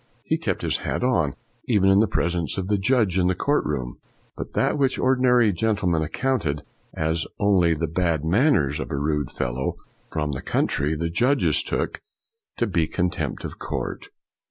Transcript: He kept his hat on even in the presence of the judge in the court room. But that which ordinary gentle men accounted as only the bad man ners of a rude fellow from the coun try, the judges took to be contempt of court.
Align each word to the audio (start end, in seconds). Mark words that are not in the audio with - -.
He 0.23 0.39
kept 0.39 0.63
his 0.63 0.77
hat 0.77 1.03
on 1.03 1.35
even 1.65 1.87
in 1.91 1.99
the 1.99 2.07
presence 2.07 2.57
of 2.57 2.69
the 2.69 2.79
judge 2.79 3.19
in 3.19 3.27
the 3.27 3.35
court 3.35 3.63
room. 3.65 3.99
But 4.35 4.53
that 4.53 4.75
which 4.75 4.97
ordinary 4.97 5.53
gentle 5.53 5.87
men 5.89 6.01
accounted 6.01 6.63
as 6.95 7.27
only 7.39 7.75
the 7.75 7.85
bad 7.85 8.25
man 8.25 8.53
ners 8.55 8.79
of 8.79 8.89
a 8.91 8.97
rude 8.97 9.29
fellow 9.29 9.75
from 10.11 10.31
the 10.31 10.41
coun 10.41 10.65
try, 10.65 10.95
the 10.95 11.11
judges 11.11 11.61
took 11.61 12.01
to 12.57 12.65
be 12.65 12.87
contempt 12.87 13.43
of 13.43 13.59
court. 13.59 14.09